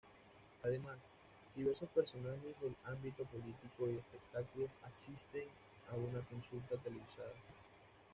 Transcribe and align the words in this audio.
Además, 0.63 0.95
diversos 1.55 1.87
personajes 1.89 2.59
del 2.59 2.75
ámbito 2.85 3.23
político 3.25 3.87
y 3.87 3.91
de 3.93 3.99
espectáculos 3.99 4.71
asisten 4.97 5.47
a 5.91 5.95
una 5.95 6.21
consulta 6.25 6.75
televisada. 6.77 7.29